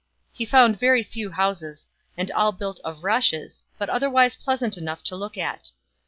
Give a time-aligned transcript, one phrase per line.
[0.33, 5.15] He found very few houses, and all built of rushe.>, but otherwise pleasant enough to
[5.15, 5.73] look at.